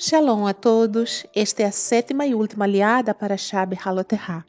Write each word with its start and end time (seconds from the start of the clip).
Shalom 0.00 0.46
a 0.46 0.54
todos. 0.54 1.26
Esta 1.34 1.64
é 1.64 1.66
a 1.66 1.72
sétima 1.72 2.24
e 2.24 2.32
última 2.32 2.66
aliada 2.66 3.12
para 3.12 3.36
Shab 3.36 3.76
Haloterra. 3.84 4.46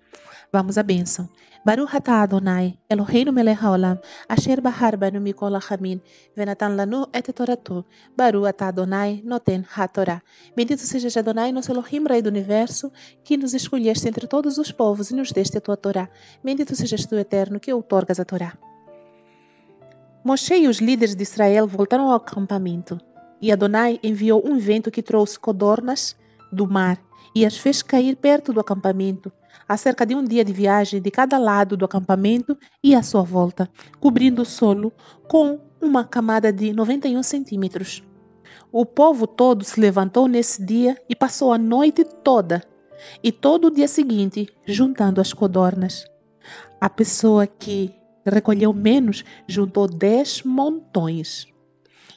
Vamos 0.53 0.77
à 0.77 0.83
bênção. 0.83 1.27
Baruch 1.65 1.95
atah 1.95 2.21
Adonai, 2.21 2.77
Eloheinu 2.87 3.31
melech 3.33 3.59
haolam, 3.59 3.99
asher 4.29 4.61
bahar 4.61 4.95
banu 4.95 5.19
mikol 5.19 5.55
hachamin, 5.55 6.01
venatan 6.35 6.75
lanu 6.75 7.07
et 7.11 7.33
toratu. 7.33 7.83
Baruch 8.15 8.45
atah 8.45 8.67
Adonai, 8.67 9.23
noten 9.25 9.65
ha-torah. 9.75 10.21
Bendito 10.55 10.83
seja 10.83 11.19
Adonai, 11.19 11.51
nosso 11.51 11.71
Elohim, 11.71 12.05
Rei 12.05 12.21
do 12.21 12.29
Universo, 12.29 12.91
que 13.23 13.35
nos 13.35 13.55
escolheste 13.55 14.07
entre 14.07 14.27
todos 14.27 14.59
os 14.59 14.71
povos 14.71 15.09
e 15.09 15.15
nos 15.15 15.31
deste 15.31 15.57
a 15.57 15.61
tua 15.61 15.75
Torá. 15.75 16.11
Bendito 16.43 16.75
sejas 16.75 17.07
tu, 17.07 17.15
Eterno, 17.15 17.59
que 17.59 17.73
outorgas 17.73 18.19
a 18.19 18.23
Torá. 18.23 18.53
Moshe 20.23 20.53
e 20.53 20.67
os 20.67 20.77
líderes 20.77 21.15
de 21.15 21.23
Israel 21.23 21.65
voltaram 21.65 22.07
ao 22.07 22.17
acampamento. 22.17 23.01
E 23.41 23.51
Adonai 23.51 23.99
enviou 24.03 24.43
um 24.45 24.57
vento 24.57 24.91
que 24.91 25.01
trouxe 25.01 25.39
codornas 25.39 26.15
do 26.51 26.67
mar 26.67 27.01
e 27.33 27.45
as 27.45 27.57
fez 27.57 27.81
cair 27.81 28.15
perto 28.15 28.51
do 28.51 28.59
acampamento, 28.59 29.31
a 29.67 29.77
cerca 29.77 30.05
de 30.05 30.15
um 30.15 30.23
dia 30.23 30.43
de 30.43 30.51
viagem 30.51 31.01
de 31.01 31.11
cada 31.11 31.37
lado 31.37 31.77
do 31.77 31.85
acampamento 31.85 32.57
e 32.83 32.95
à 32.95 33.03
sua 33.03 33.21
volta, 33.21 33.69
cobrindo 33.99 34.41
o 34.41 34.45
solo 34.45 34.91
com 35.27 35.59
uma 35.81 36.03
camada 36.03 36.51
de 36.51 36.73
91 36.73 37.21
centímetros. 37.23 38.03
O 38.71 38.85
povo 38.85 39.25
todo 39.25 39.63
se 39.63 39.79
levantou 39.79 40.27
nesse 40.27 40.63
dia 40.63 40.97
e 41.07 41.15
passou 41.15 41.53
a 41.53 41.57
noite 41.57 42.03
toda, 42.03 42.63
e 43.23 43.31
todo 43.31 43.65
o 43.65 43.71
dia 43.71 43.87
seguinte 43.87 44.47
juntando 44.65 45.21
as 45.21 45.33
codornas. 45.33 46.05
A 46.81 46.89
pessoa 46.89 47.47
que 47.47 47.93
recolheu 48.25 48.73
menos 48.73 49.23
juntou 49.47 49.87
dez 49.87 50.43
montões. 50.43 51.47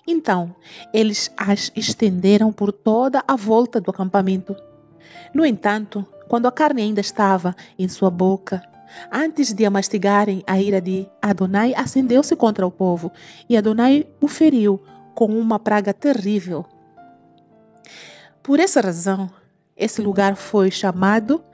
Então, 0.07 0.55
eles 0.93 1.31
as 1.37 1.71
estenderam 1.77 2.53
por 2.53 2.73
toda 2.73 3.23
a 3.27 3.37
volta 3.37 3.81
do 3.81 3.91
acampamento. 3.91 4.57
No 5.33 5.47
entanto, 5.47 6.05
quando 6.29 6.47
a 6.47 6.53
carne 6.53 6.83
ainda 6.83 7.01
estava 7.01 7.55
em 7.79 7.89
sua 7.89 8.11
boca, 8.11 8.61
antes 9.13 9.53
de 9.53 9.65
a 9.65 9.71
mastigarem, 9.71 10.43
a 10.47 10.61
ira 10.61 10.81
de 10.81 11.09
Adonai 11.21 11.73
acendeu-se 11.75 12.35
contra 12.35 12.67
o 12.67 12.71
povo, 12.71 13.13
e 13.49 13.57
Adonai 13.57 14.07
o 14.21 14.27
feriu 14.27 14.83
com 15.15 15.27
uma 15.27 15.59
praga 15.59 15.95
terrível. 15.95 16.65
Por 18.43 18.59
essa 18.59 18.81
razão, 18.81 19.31
esse 19.77 20.03
lugar 20.03 20.35
foi 20.35 20.71
chamado 20.71 21.45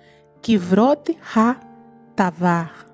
Kivrot 0.40 1.18
Ha-Tavar, 1.34 2.86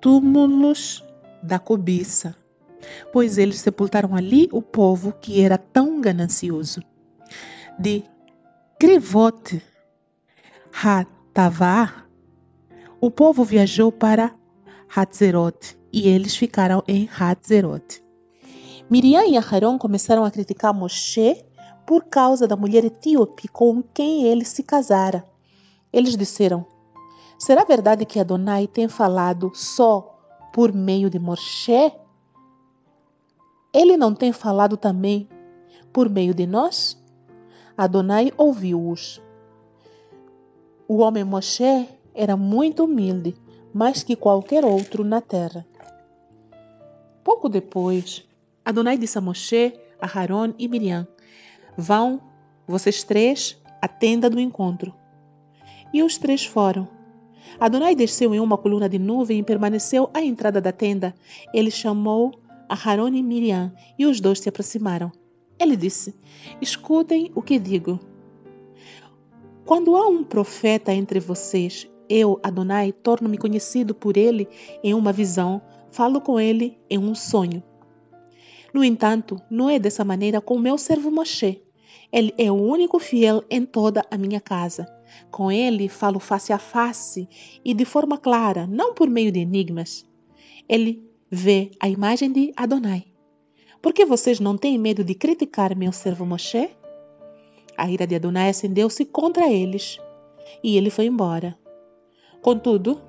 túmulos 0.00 1.02
da 1.42 1.58
cobiça 1.58 2.36
pois 3.12 3.38
eles 3.38 3.60
sepultaram 3.60 4.14
ali 4.14 4.48
o 4.52 4.62
povo 4.62 5.12
que 5.12 5.40
era 5.40 5.58
tão 5.58 6.00
ganancioso. 6.00 6.80
De 7.78 8.04
Krivot 8.78 9.62
Hatavar, 10.72 12.08
o 13.00 13.10
povo 13.10 13.44
viajou 13.44 13.92
para 13.92 14.34
Hatzerot 14.94 15.78
e 15.92 16.08
eles 16.08 16.36
ficaram 16.36 16.82
em 16.86 17.08
Hatzerot. 17.18 18.02
Miriam 18.90 19.24
e 19.24 19.36
Aharon 19.36 19.78
começaram 19.78 20.24
a 20.24 20.30
criticar 20.30 20.74
Moshe 20.74 21.44
por 21.86 22.04
causa 22.04 22.46
da 22.46 22.56
mulher 22.56 22.84
etíope 22.84 23.48
com 23.48 23.82
quem 23.82 24.24
ele 24.24 24.44
se 24.44 24.62
casara. 24.62 25.24
Eles 25.92 26.16
disseram: 26.16 26.66
Será 27.38 27.64
verdade 27.64 28.04
que 28.04 28.20
Adonai 28.20 28.66
tem 28.66 28.88
falado 28.88 29.50
só 29.54 30.18
por 30.52 30.72
meio 30.72 31.08
de 31.08 31.18
Moshe? 31.18 31.92
Ele 33.74 33.96
não 33.96 34.14
tem 34.14 34.32
falado 34.32 34.76
também 34.76 35.28
por 35.92 36.08
meio 36.08 36.32
de 36.32 36.46
nós? 36.46 36.96
Adonai 37.76 38.32
ouviu-os. 38.36 39.20
O 40.86 40.98
homem 40.98 41.24
Moshe 41.24 41.88
era 42.14 42.36
muito 42.36 42.84
humilde, 42.84 43.34
mais 43.72 44.04
que 44.04 44.14
qualquer 44.14 44.64
outro 44.64 45.02
na 45.02 45.20
terra. 45.20 45.66
Pouco 47.24 47.48
depois, 47.48 48.24
Adonai 48.64 48.96
disse 48.96 49.18
a 49.18 49.20
Moshe, 49.20 49.74
a 50.00 50.06
Haron 50.06 50.54
e 50.56 50.68
Miriam: 50.68 51.08
Vão, 51.76 52.20
vocês 52.68 53.02
três, 53.02 53.60
à 53.82 53.88
tenda 53.88 54.30
do 54.30 54.38
encontro. 54.38 54.94
E 55.92 56.00
os 56.02 56.16
três 56.16 56.46
foram. 56.46 56.86
Adonai 57.58 57.96
desceu 57.96 58.34
em 58.34 58.40
uma 58.40 58.56
coluna 58.56 58.88
de 58.88 58.98
nuvem 58.98 59.40
e 59.40 59.42
permaneceu 59.42 60.08
à 60.14 60.22
entrada 60.22 60.60
da 60.60 60.70
tenda. 60.70 61.12
Ele 61.52 61.70
chamou 61.70 62.32
a 62.68 62.74
Harone 62.74 63.18
e 63.18 63.22
Miriam, 63.22 63.72
e 63.98 64.06
os 64.06 64.20
dois 64.20 64.40
se 64.40 64.48
aproximaram. 64.48 65.10
Ele 65.58 65.76
disse: 65.76 66.14
Escutem 66.60 67.30
o 67.34 67.42
que 67.42 67.58
digo. 67.58 68.00
Quando 69.64 69.96
há 69.96 70.06
um 70.06 70.22
profeta 70.22 70.92
entre 70.92 71.18
vocês, 71.20 71.88
eu, 72.08 72.38
Adonai, 72.42 72.92
torno-me 72.92 73.38
conhecido 73.38 73.94
por 73.94 74.16
ele 74.16 74.46
em 74.82 74.92
uma 74.92 75.12
visão, 75.12 75.62
falo 75.90 76.20
com 76.20 76.38
ele 76.38 76.78
em 76.90 76.98
um 76.98 77.14
sonho. 77.14 77.62
No 78.74 78.84
entanto, 78.84 79.40
não 79.48 79.70
é 79.70 79.78
dessa 79.78 80.04
maneira 80.04 80.40
com 80.40 80.58
meu 80.58 80.76
servo 80.76 81.10
Moshe. 81.10 81.62
Ele 82.12 82.34
é 82.36 82.50
o 82.50 82.54
único 82.54 82.98
fiel 82.98 83.42
em 83.48 83.64
toda 83.64 84.04
a 84.10 84.18
minha 84.18 84.40
casa. 84.40 84.86
Com 85.30 85.50
ele 85.50 85.88
falo 85.88 86.18
face 86.18 86.52
a 86.52 86.58
face 86.58 87.28
e 87.64 87.72
de 87.72 87.84
forma 87.84 88.18
clara, 88.18 88.66
não 88.66 88.92
por 88.92 89.08
meio 89.08 89.30
de 89.30 89.40
enigmas. 89.40 90.04
Ele 90.68 91.02
vê 91.34 91.72
a 91.80 91.88
imagem 91.88 92.30
de 92.30 92.52
Adonai. 92.56 93.04
Por 93.82 93.92
que 93.92 94.04
vocês 94.04 94.38
não 94.38 94.56
têm 94.56 94.78
medo 94.78 95.02
de 95.02 95.14
criticar 95.14 95.76
meu 95.76 95.92
servo 95.92 96.24
Moshe? 96.24 96.70
A 97.76 97.90
ira 97.90 98.06
de 98.06 98.14
Adonai 98.14 98.48
acendeu-se 98.48 99.04
contra 99.04 99.50
eles 99.50 99.98
e 100.62 100.76
ele 100.76 100.90
foi 100.90 101.06
embora. 101.06 101.58
Contudo, 102.40 103.02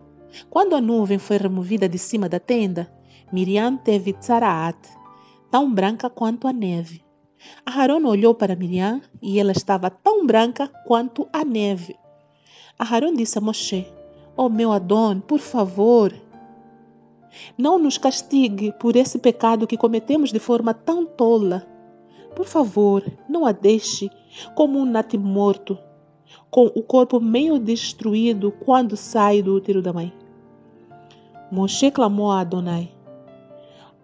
quando 0.49 0.75
a 0.75 0.81
nuvem 0.81 1.19
foi 1.19 1.37
removida 1.37 1.87
de 1.87 1.99
cima 1.99 2.27
da 2.27 2.39
tenda, 2.39 2.91
Miriam 3.31 3.77
teve 3.77 4.11
tzaraat, 4.11 4.77
tão 5.51 5.71
branca 5.71 6.09
quanto 6.09 6.47
a 6.47 6.53
neve. 6.53 7.03
Aharon 7.63 8.05
olhou 8.07 8.33
para 8.33 8.55
Miriam 8.55 9.01
e 9.21 9.39
ela 9.39 9.51
estava 9.51 9.91
tão 9.91 10.25
branca 10.25 10.67
quanto 10.87 11.27
a 11.31 11.45
neve. 11.45 11.95
Aharon 12.79 13.13
disse 13.13 13.37
a 13.37 13.41
Moshe: 13.41 13.85
Oh 14.35 14.49
meu 14.49 14.71
Adon, 14.71 15.19
por 15.19 15.39
favor, 15.39 16.11
não 17.57 17.77
nos 17.77 17.97
castigue 17.97 18.73
por 18.79 18.95
esse 18.95 19.19
pecado 19.19 19.67
que 19.67 19.77
cometemos 19.77 20.31
de 20.31 20.39
forma 20.39 20.73
tão 20.73 21.05
tola. 21.05 21.65
Por 22.35 22.45
favor, 22.45 23.03
não 23.29 23.45
a 23.45 23.51
deixe 23.51 24.09
como 24.55 24.79
um 24.79 24.85
natimorto, 24.85 25.77
com 26.49 26.65
o 26.65 26.81
corpo 26.83 27.19
meio 27.19 27.59
destruído 27.59 28.51
quando 28.51 28.97
sai 28.97 29.41
do 29.41 29.55
útero 29.55 29.81
da 29.81 29.93
mãe. 29.93 30.13
Moshe 31.51 31.91
clamou 31.91 32.31
a 32.31 32.41
Adonai. 32.41 32.91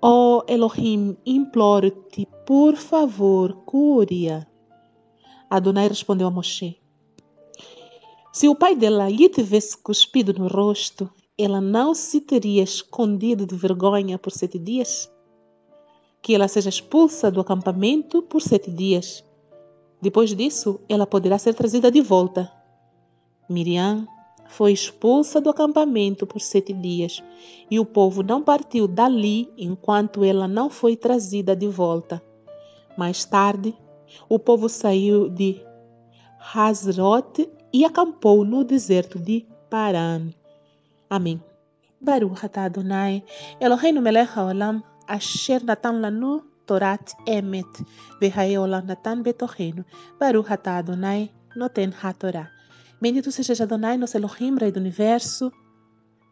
Oh 0.02 0.42
Elohim, 0.48 1.18
imploro-te, 1.26 2.28
por 2.46 2.76
favor, 2.76 3.54
cure-a. 3.66 4.48
Adonai 5.50 5.88
respondeu 5.88 6.28
a 6.28 6.32
Moshe. 6.32 6.78
Se 8.32 8.48
o 8.48 8.56
pai 8.56 8.76
dela 8.76 9.10
lhe 9.10 9.28
tivesse 9.28 9.78
cuspido 9.78 10.34
no 10.34 10.48
rosto, 10.48 11.10
ela 11.38 11.62
não 11.62 11.94
se 11.94 12.22
teria 12.22 12.64
escondido 12.64 13.46
de 13.46 13.56
vergonha 13.56 14.18
por 14.18 14.32
sete 14.32 14.60
dias? 14.60 15.12
Que 16.22 16.36
ela 16.36 16.48
seja 16.48 16.70
expulsa 16.70 17.32
do 17.32 17.40
acampamento 17.40 18.22
por 18.22 18.42
sete 18.42 18.72
dias. 18.72 19.24
Depois 20.02 20.36
disso, 20.36 20.80
ela 20.88 21.08
poderá 21.08 21.38
ser 21.38 21.54
trazida 21.54 21.90
de 21.92 22.02
volta. 22.02 22.52
Miriam 23.50 24.08
foi 24.52 24.74
expulsa 24.74 25.40
do 25.40 25.50
acampamento 25.50 26.28
por 26.28 26.42
sete 26.42 26.74
dias, 26.74 27.24
e 27.70 27.80
o 27.80 27.86
povo 27.86 28.22
não 28.22 28.44
partiu 28.44 28.86
dali 28.86 29.50
enquanto 29.58 30.26
ela 30.26 30.48
não 30.48 30.70
foi 30.70 30.98
trazida 30.98 31.56
de 31.56 31.68
volta. 31.68 32.22
Mais 32.98 33.24
tarde, 33.24 33.74
o 34.28 34.38
povo 34.38 34.68
saiu 34.68 35.30
de 35.30 35.62
Hazrot 36.54 37.50
e 37.72 37.86
acampou 37.86 38.44
no 38.44 38.64
deserto 38.64 39.18
de 39.18 39.48
Paran. 39.70 40.32
Amém. 41.12 41.44
Baruch 42.00 42.46
atah 42.46 42.66
Adonai, 42.72 43.24
Eloheinu 43.60 44.02
melech 44.02 44.32
haolam, 44.36 44.82
asher 45.08 45.62
natan 45.70 46.00
lanu 46.02 46.42
torat 46.66 47.12
emet, 47.28 47.72
vehae 48.22 48.56
olam 48.58 48.88
natan 48.88 49.22
betochenu. 49.22 49.84
Baruch 50.18 50.52
atah 50.56 50.78
Adonai, 50.80 51.30
noten 51.54 51.92
ha-torah. 51.92 52.50
Bendito 53.02 53.30
seja 53.30 53.64
Adonai, 53.64 53.98
nosso 53.98 54.16
Elohim, 54.18 54.56
Rei 54.58 54.72
do 54.72 54.80
Universo, 54.80 55.52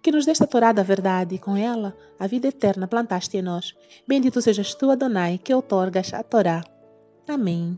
que 0.02 0.12
nos 0.14 0.26
desta 0.26 0.48
Torá 0.48 0.72
da 0.72 0.84
verdade 0.84 1.36
e 1.36 1.40
com 1.40 1.58
ela 1.58 1.94
a 2.18 2.26
vida 2.26 2.48
eterna 2.48 2.88
plantaste 2.88 3.36
em 3.38 3.42
nós. 3.42 3.76
Bendito 4.08 4.42
sejas 4.42 4.74
tu, 4.76 4.90
Adonai, 4.90 5.40
que 5.40 5.54
outorgas 5.54 6.14
a 6.14 6.24
Torá. 6.24 6.64
Amém. 7.28 7.78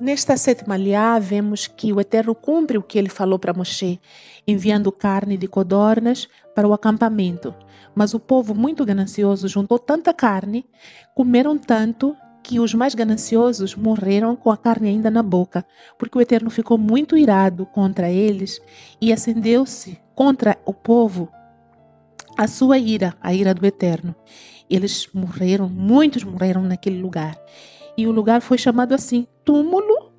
Nesta 0.00 0.36
sétima 0.36 0.74
aliá, 0.74 1.18
vemos 1.18 1.66
que 1.66 1.92
o 1.92 2.00
Eterno 2.00 2.34
cumpre 2.34 2.76
o 2.76 2.82
que 2.82 2.98
ele 2.98 3.08
falou 3.08 3.38
para 3.38 3.52
Moshe, 3.52 4.00
enviando 4.46 4.90
carne 4.90 5.36
de 5.36 5.46
codornas 5.46 6.28
para 6.54 6.66
o 6.66 6.72
acampamento. 6.72 7.54
Mas 7.94 8.14
o 8.14 8.18
povo, 8.18 8.54
muito 8.54 8.84
ganancioso, 8.84 9.46
juntou 9.46 9.78
tanta 9.78 10.12
carne, 10.12 10.66
comeram 11.14 11.56
tanto 11.56 12.16
que 12.42 12.58
os 12.58 12.74
mais 12.74 12.94
gananciosos 12.94 13.76
morreram 13.76 14.34
com 14.34 14.50
a 14.50 14.56
carne 14.56 14.88
ainda 14.88 15.10
na 15.10 15.22
boca, 15.22 15.64
porque 15.96 16.18
o 16.18 16.20
Eterno 16.20 16.50
ficou 16.50 16.76
muito 16.76 17.16
irado 17.16 17.64
contra 17.66 18.10
eles 18.10 18.60
e 19.00 19.12
acendeu-se 19.12 20.00
contra 20.14 20.58
o 20.66 20.74
povo 20.74 21.28
a 22.36 22.48
sua 22.48 22.78
ira, 22.78 23.14
a 23.20 23.32
ira 23.32 23.54
do 23.54 23.64
Eterno. 23.64 24.14
Eles 24.68 25.08
morreram, 25.12 25.68
muitos 25.68 26.24
morreram 26.24 26.62
naquele 26.62 27.00
lugar. 27.00 27.38
E 27.96 28.06
o 28.06 28.12
lugar 28.12 28.40
foi 28.40 28.58
chamado 28.58 28.94
assim: 28.94 29.26
túmulo 29.44 30.12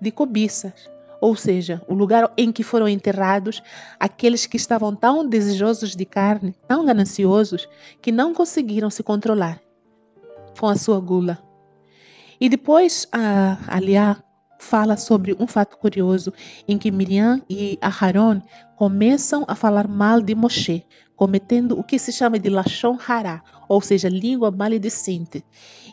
de 0.00 0.10
cobiças. 0.10 0.88
Ou 1.20 1.34
seja, 1.34 1.82
o 1.88 1.94
lugar 1.94 2.30
em 2.36 2.52
que 2.52 2.62
foram 2.62 2.88
enterrados 2.88 3.62
aqueles 3.98 4.44
que 4.46 4.56
estavam 4.56 4.94
tão 4.94 5.26
desejosos 5.26 5.96
de 5.96 6.04
carne, 6.04 6.54
tão 6.68 6.84
gananciosos, 6.84 7.66
que 8.02 8.12
não 8.12 8.34
conseguiram 8.34 8.90
se 8.90 9.02
controlar 9.02 9.60
com 10.58 10.66
a 10.68 10.76
sua 10.76 11.00
gula. 11.00 11.38
E 12.40 12.48
depois 12.48 13.08
a 13.10 13.58
Aliá 13.66 14.22
fala 14.58 14.96
sobre 14.96 15.34
um 15.38 15.46
fato 15.46 15.76
curioso 15.78 16.32
em 16.68 16.76
que 16.78 16.90
Miriam 16.90 17.40
e 17.48 17.78
Aharon 17.80 18.40
começam 18.76 19.44
a 19.48 19.54
falar 19.54 19.88
mal 19.88 20.20
de 20.20 20.34
Moshe, 20.34 20.84
cometendo 21.16 21.78
o 21.78 21.82
que 21.82 21.98
se 21.98 22.12
chama 22.12 22.38
de 22.38 22.50
Lashon 22.50 22.98
Hara, 23.06 23.42
ou 23.68 23.80
seja, 23.80 24.08
língua 24.08 24.50
maledicente. 24.50 25.42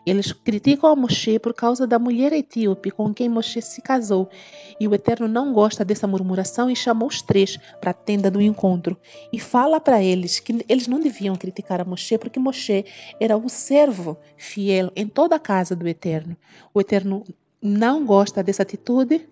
Eles 0.05 0.33
criticam 0.33 0.89
a 0.89 0.95
Moshe 0.95 1.39
por 1.39 1.53
causa 1.53 1.87
da 1.87 1.97
mulher 1.97 2.33
etíope 2.33 2.91
com 2.91 3.13
quem 3.13 3.29
Moshe 3.29 3.61
se 3.61 3.81
casou. 3.81 4.29
E 4.77 4.87
o 4.87 4.93
Eterno 4.93 5.29
não 5.29 5.53
gosta 5.53 5.85
dessa 5.85 6.05
murmuração 6.05 6.69
e 6.69 6.75
chamou 6.75 7.07
os 7.07 7.21
três 7.21 7.57
para 7.79 7.91
a 7.91 7.93
tenda 7.93 8.29
do 8.29 8.41
encontro. 8.41 8.97
E 9.31 9.39
fala 9.39 9.79
para 9.79 10.03
eles 10.03 10.41
que 10.41 10.63
eles 10.67 10.87
não 10.87 10.99
deviam 10.99 11.35
criticar 11.37 11.79
a 11.79 11.85
Moshe, 11.85 12.17
porque 12.17 12.37
Moshe 12.37 12.85
era 13.17 13.37
um 13.37 13.47
servo 13.47 14.17
fiel 14.35 14.91
em 14.93 15.07
toda 15.07 15.37
a 15.37 15.39
casa 15.39 15.73
do 15.73 15.87
Eterno. 15.87 16.35
O 16.73 16.81
Eterno 16.81 17.23
não 17.61 18.05
gosta 18.05 18.43
dessa 18.43 18.63
atitude 18.63 19.25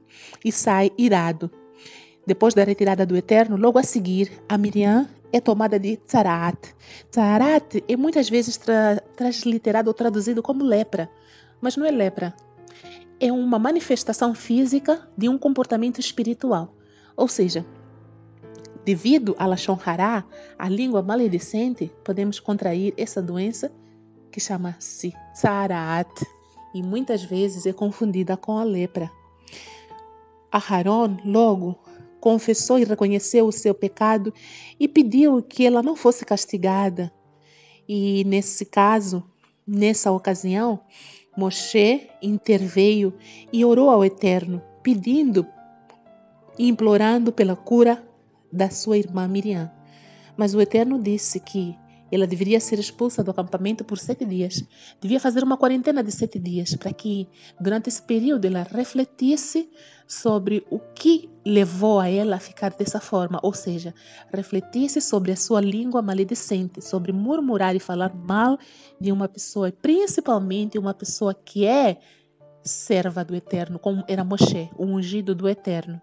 e 0.43 0.51
sai 0.53 0.89
irado. 0.97 1.51
Depois 2.25 2.53
da 2.53 2.63
retirada 2.63 3.05
do 3.05 3.17
Eterno, 3.17 3.57
logo 3.57 3.77
a 3.77 3.83
seguir, 3.83 4.31
a 4.47 4.57
Miriam 4.57 5.09
é 5.31 5.39
tomada 5.39 5.79
de 5.79 5.97
tzarat. 5.97 6.73
Tzarat 7.09 7.83
é 7.87 7.95
muitas 7.95 8.29
vezes 8.29 8.57
tra 8.57 9.01
transliterado 9.15 9.89
ou 9.89 9.93
traduzido 9.93 10.41
como 10.41 10.63
lepra, 10.63 11.09
mas 11.59 11.77
não 11.77 11.85
é 11.85 11.91
lepra. 11.91 12.35
É 13.19 13.31
uma 13.31 13.59
manifestação 13.59 14.33
física 14.33 15.07
de 15.17 15.29
um 15.29 15.37
comportamento 15.37 15.99
espiritual. 15.99 16.73
Ou 17.15 17.27
seja, 17.27 17.65
devido 18.83 19.35
a 19.37 19.45
Lashon 19.45 19.77
Hará, 19.85 20.23
a 20.57 20.67
língua 20.67 21.01
maledicente, 21.01 21.91
podemos 22.03 22.39
contrair 22.39 22.93
essa 22.97 23.21
doença 23.21 23.71
que 24.31 24.39
chama-se 24.39 25.13
tzarat 25.33 26.09
e 26.73 26.81
muitas 26.81 27.23
vezes 27.23 27.65
é 27.65 27.73
confundida 27.73 28.37
com 28.37 28.57
a 28.57 28.63
lepra. 28.63 29.11
Aharon, 30.51 31.17
logo, 31.23 31.77
confessou 32.21 32.79
e 32.79 32.85
reconheceu 32.85 33.47
o 33.47 33.51
seu 33.51 33.73
pecado 33.73 34.31
e 34.79 34.87
pediu 34.87 35.41
que 35.41 35.65
ela 35.65 35.81
não 35.81 35.95
fosse 35.95 36.23
castigada. 36.23 37.11
E 37.89 38.23
nesse 38.23 38.63
caso, 38.63 39.23
nessa 39.67 40.11
ocasião, 40.11 40.79
Moshe 41.35 42.09
interveio 42.21 43.13
e 43.51 43.65
orou 43.65 43.89
ao 43.89 44.05
Eterno, 44.05 44.61
pedindo 44.83 45.45
e 46.59 46.67
implorando 46.67 47.31
pela 47.31 47.55
cura 47.55 48.03
da 48.51 48.69
sua 48.69 48.97
irmã 48.97 49.27
Miriam. 49.27 49.71
Mas 50.37 50.53
o 50.53 50.61
Eterno 50.61 51.01
disse 51.01 51.39
que 51.39 51.75
ela 52.11 52.27
deveria 52.27 52.59
ser 52.59 52.77
expulsa 52.77 53.23
do 53.23 53.31
acampamento 53.31 53.83
por 53.83 53.97
sete 53.97 54.25
dias. 54.25 54.63
Devia 54.99 55.19
fazer 55.19 55.43
uma 55.43 55.57
quarentena 55.57 56.03
de 56.03 56.11
sete 56.11 56.37
dias 56.37 56.75
para 56.75 56.91
que, 56.91 57.27
durante 57.59 57.87
esse 57.87 58.01
período, 58.01 58.45
ela 58.45 58.63
refletisse 58.63 59.69
sobre 60.05 60.65
o 60.69 60.77
que 60.77 61.29
levou 61.45 61.99
a 61.99 62.09
ela 62.09 62.35
a 62.35 62.39
ficar 62.39 62.71
dessa 62.71 62.99
forma, 62.99 63.39
ou 63.41 63.53
seja, 63.53 63.93
refletisse 64.33 64.99
sobre 64.99 65.31
a 65.31 65.37
sua 65.37 65.61
língua 65.61 66.01
maledicente, 66.01 66.81
sobre 66.81 67.13
murmurar 67.13 67.75
e 67.75 67.79
falar 67.79 68.13
mal 68.13 68.59
de 68.99 69.11
uma 69.11 69.29
pessoa, 69.29 69.71
principalmente 69.71 70.77
uma 70.77 70.93
pessoa 70.93 71.33
que 71.33 71.65
é 71.65 71.97
serva 72.63 73.23
do 73.23 73.35
Eterno, 73.35 73.79
como 73.79 74.03
era 74.07 74.23
Moshe, 74.23 74.69
o 74.77 74.85
ungido 74.85 75.33
do 75.33 75.47
Eterno. 75.47 76.01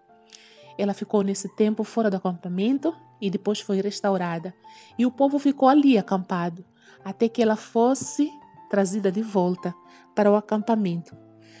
Ela 0.79 0.93
ficou 0.93 1.23
nesse 1.23 1.49
tempo 1.49 1.83
fora 1.83 2.09
do 2.09 2.15
acampamento 2.15 2.95
e 3.19 3.29
depois 3.29 3.59
foi 3.59 3.81
restaurada. 3.81 4.55
E 4.97 5.05
o 5.05 5.11
povo 5.11 5.37
ficou 5.37 5.67
ali 5.67 5.97
acampado 5.97 6.63
até 7.03 7.27
que 7.27 7.41
ela 7.41 7.57
fosse 7.57 8.31
trazida 8.69 9.11
de 9.11 9.21
volta 9.21 9.75
para 10.15 10.31
o 10.31 10.37
acampamento, 10.37 11.17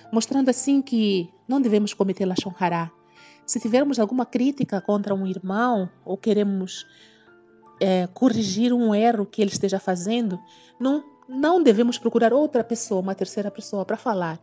mostrando 0.09 0.47
assim 0.47 0.81
que 0.81 1.29
não 1.45 1.59
devemos 1.59 1.93
cometer 1.93 2.25
lashon 2.25 2.53
hará. 2.57 2.89
Se 3.45 3.59
tivermos 3.59 3.99
alguma 3.99 4.25
crítica 4.25 4.79
contra 4.79 5.13
um 5.13 5.27
irmão 5.27 5.89
ou 6.05 6.15
queremos 6.15 6.85
é, 7.77 8.07
corrigir 8.07 8.71
um 8.71 8.95
erro 8.95 9.25
que 9.25 9.41
ele 9.41 9.51
esteja 9.51 9.81
fazendo, 9.81 10.39
não, 10.79 11.03
não 11.27 11.61
devemos 11.61 11.97
procurar 11.97 12.31
outra 12.31 12.63
pessoa, 12.63 13.01
uma 13.01 13.15
terceira 13.15 13.51
pessoa, 13.51 13.83
para 13.83 13.97
falar. 13.97 14.39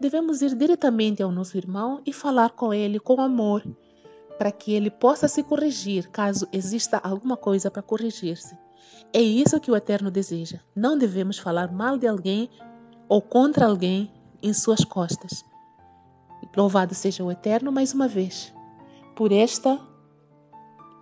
Devemos 0.00 0.40
ir 0.40 0.54
diretamente 0.54 1.22
ao 1.22 1.30
nosso 1.30 1.58
irmão 1.58 2.00
e 2.06 2.12
falar 2.12 2.52
com 2.52 2.72
ele 2.72 2.98
com 2.98 3.20
amor 3.20 3.62
para 4.38 4.52
que 4.52 4.72
ele 4.72 4.90
possa 4.90 5.28
se 5.28 5.42
corrigir 5.42 6.10
caso 6.10 6.48
exista 6.52 6.98
alguma 6.98 7.36
coisa 7.36 7.70
para 7.70 7.82
corrigir-se. 7.82 8.56
É 9.12 9.20
isso 9.20 9.60
que 9.60 9.70
o 9.70 9.76
Eterno 9.76 10.10
deseja. 10.10 10.60
Não 10.74 10.98
devemos 10.98 11.38
falar 11.38 11.72
mal 11.72 11.96
de 11.96 12.06
alguém 12.06 12.50
ou 13.08 13.22
contra 13.22 13.66
alguém 13.66 14.12
em 14.42 14.52
suas 14.52 14.84
costas. 14.84 15.44
Louvado 16.56 16.94
seja 16.94 17.24
o 17.24 17.32
Eterno 17.32 17.72
mais 17.72 17.92
uma 17.92 18.06
vez 18.06 18.54
por 19.16 19.32
esta 19.32 19.80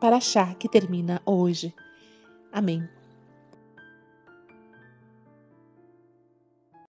paraxá 0.01 0.55
que 0.55 0.69
termina 0.69 1.21
hoje. 1.27 1.75
Amém. 2.51 2.89